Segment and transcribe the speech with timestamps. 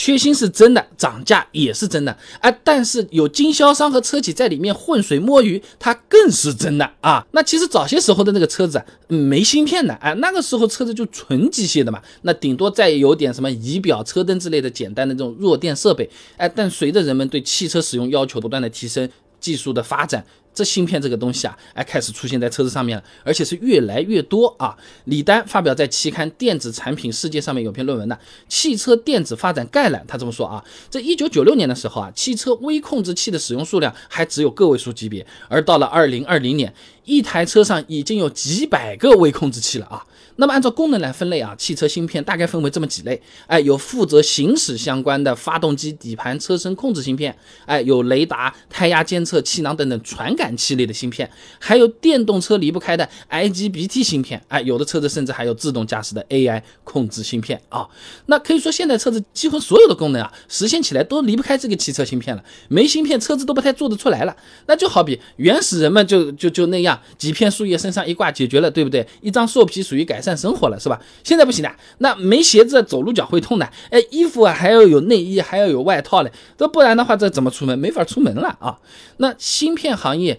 [0.00, 7.22] 缺芯是真的，涨价也是真的，哎，但是有经销商和车企在里面浑水摸鱼，它更是真的啊。
[7.32, 16.08] 那其实早些时候的那个车子啊，没芯片的，哎，那个时候车子就纯机械的嘛，那顶多再有点什么仪表、车灯之类的简单的这种弱电设备，
[16.38, 19.06] 哎，但随着人们对汽车使用要求不断的提升，
[19.38, 20.24] 技术的发展。
[20.52, 24.76] 这芯片这个东西啊，哎，开始出现在车子上面了，而且是越来越多啊。
[25.04, 28.14] 李丹发表在期刊《电子产品世界》上面有篇论文的
[28.48, 36.72] 《汽车电子发展概览》，他这么说啊：这一九九六年的时候啊，汽车微控制器的使用数量还只有个位数级别，而到了二零二零年，
[37.04, 40.04] 一台车上已经有几百个微控制器了啊。
[40.36, 47.36] 那么按照功能来分类啊，汽车芯片大概分为这么几类，哎，有负责行驶相关的发动机、底盘、车身控制芯片，
[47.66, 57.86] 哎，有雷达、胎压监测、气囊等等传感感器类的芯片，还有电动车离不开的 IGBT 芯片，哎，有的车子甚至还有自动驾驶的 AI 控制芯片啊。
[58.26, 64.34] 那可以说现在车子几乎所有的功能啊，实现起来都离不开这个汽车芯片了，没芯片车子都不太做得出来了。
[64.66, 69.06] 那就好比原始人们就就就那样，几片树叶身上一挂解决了，对不对？
[69.20, 70.30] 一张兽皮属于改善。
[70.40, 70.98] 生活了是吧？
[71.22, 73.70] 现在不行的，那没鞋子走路脚会痛的。
[73.90, 77.78] 哎，衣服啊还要有内衣，还要有外套嘞，这不然的话这怎么出门？
[77.78, 78.78] 没法出门了啊！
[79.18, 80.29] 那芯片行业。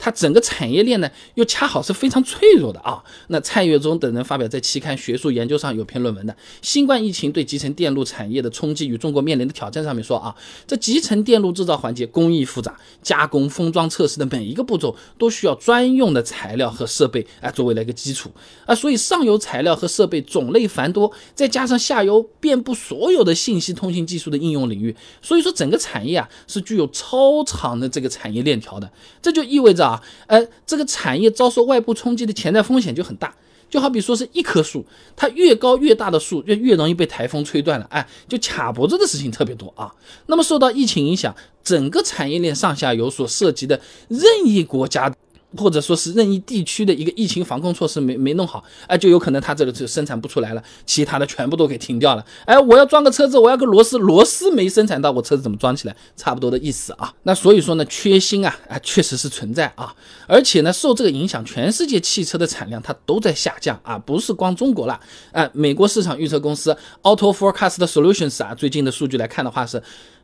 [0.00, 3.04] 它整个产业链呢，又恰好是非常脆弱的啊。
[3.28, 10.34] 那蔡月忠等人发表在期刊学术研究上有篇论文的《新冠疫情对集成电路产业的冲击与中国面临的挑战》上面说啊，
[10.66, 18.30] 这集成电路制造环节工艺复杂，加工、封装、测试的每一个步骤都需要专用的材料和设备啊作为了一个基础
[18.64, 28.90] 啊，所以上游材料和设备种类繁多，再加上下游遍布所有的信息通信技术的应用领域，所以说整个产业啊是具有超长的这个产业链条的，
[29.22, 29.86] 这就意味着。
[29.86, 33.32] 啊，呃，这个产业遭受外部冲击的潜在风险就很大，
[33.70, 34.84] 就好比说是一棵树，
[35.14, 39.94] 它越高越大的树，就越容易被台风吹断了，哎，就卡脖子的事情特别多啊。
[40.26, 45.14] 那么受到疫情影响，整个产业链上下游所涉及的任意国家。
[45.56, 52.24] 或者说是任意地区的一个疫情防控措施没没弄好，哎，就有可能它这个就生产不出来了，其他的全部都给停掉了。
[52.44, 55.96] 哎，我要装个车子，我要个螺丝，螺丝没生产到，我车子怎么装起来？
[56.16, 57.12] 差不多的意思啊。
[57.24, 59.94] 那所以说呢，缺芯啊，啊，确实是存在啊。
[60.26, 65.00] 而且呢，受这个影响，全世界汽车的产量它都在下降啊，不是光中国了。
[65.32, 69.82] 哎，美国市场预测公司 Auto Forecast Solutions 啊，最近的数据来看的话是。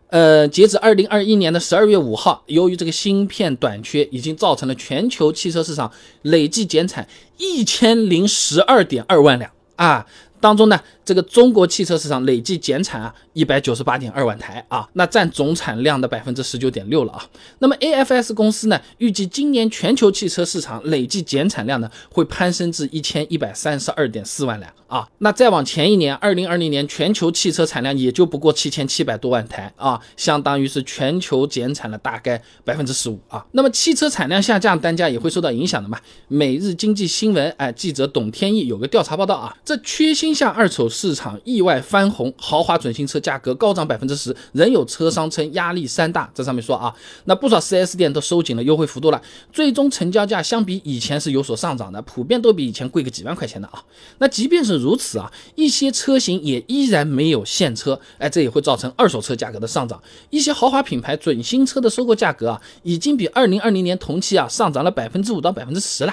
[0.09, 5.91] 呃，截止二零二一年的十二月五号，由于这个芯片短缺，已经造成了全球汽车市场
[6.23, 7.07] 累计减产
[7.39, 10.07] 一千零十二点二万辆啊。
[10.41, 17.25] 当中呢，这个中国汽车市场累计减产啊一百九十八点二万台啊，那占总产量的百分之十九点六了啊。
[17.61, 25.09] 那么 AFS 公司呢，预计今年全球汽车市场累计减产量呢会攀升至一千一百三十二点四万辆啊。
[25.19, 33.45] 那再往前一年，二零二零年全球汽车产量也就不过七千七百多万台啊，相当于是全球减产了大概百分之十五啊。
[33.53, 35.99] 那么汽车产量下降，单价也会受到影响的嘛。
[36.29, 40.26] 每日经济新闻哎，记者董天意有个调查报道啊，这缺芯。
[40.27, 46.29] 新下二手市场意外翻红，豪华准新车价格高涨百分之十，仍有车商称压力山大。
[46.35, 46.93] 这上面说啊，
[47.27, 49.23] 那不少 4S 店都收紧了优惠幅度了，
[49.53, 53.81] 最终成交价相比以前是有所上涨的，普遍都比以前贵个几万块钱的啊。
[54.19, 60.03] 那即便是如此啊，一些车型也依然没有现车，哎，这也会造成二手车价格的上涨。
[60.31, 66.13] 一些豪华品牌准新车的收购价格啊，已经比二零二零年同期啊上涨了百分之五到百分之十了。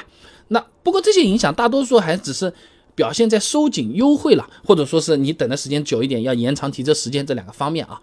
[0.49, 2.53] 那不过这些影响大多数还只是。
[2.95, 7.99] 表现在收紧优惠了，或者说是你等的时间久一点，要延长提车时间这两个方面啊，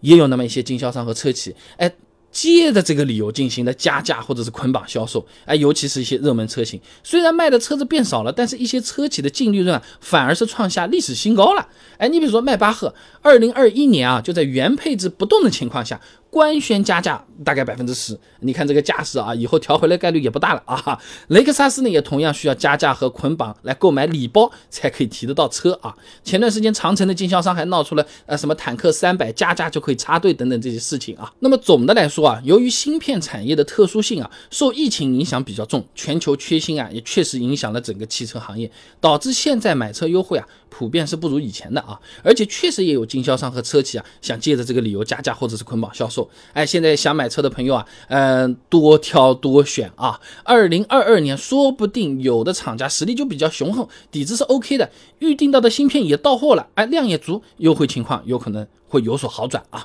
[0.00, 1.90] 也有那么一些经销商和车企，哎，
[2.36, 11.66] 借着这个理由进行的加价或者是捆绑销售，哎，尤其是一些热门车型，虽然卖的车子变少了，但是一些车企的净利润反而是创下历史新高了。
[11.96, 15.98] 哎，你比如说迈巴赫，二零二一年啊，就在原配置不动的情况下。
[16.28, 21.00] 官宣加价大概百分之十，你看这个架势啊，以后调回来概率也不大了啊。
[21.28, 25.94] 雷克萨斯呢也同样需要加价和捆绑来购买礼包才可以提得到车啊。
[26.22, 31.32] 前段时间长城的经销商还闹出了呃什么坦克三百加价就可以插队等等这些事情啊。
[31.38, 38.70] 那么总的来说，由于芯片产业的特殊性啊，受疫情影响比较重，全球缺芯啊也确实影响了整个汽车行业，
[39.00, 41.98] 导致现在买车优惠啊普遍是不如以前的啊。
[42.22, 46.28] 而且确实也有经销商和车企啊想借着这个理由加价或者是捆绑销售。
[46.52, 50.20] 哎，现在想买车的朋友啊，嗯，多挑多选啊。
[50.44, 59.84] 二零二二年说不定有的厂家实力就比较雄厚，底子是 OK 的，预定到的芯片也到货了，哎，量也足，优惠情况有可能会有所好转啊。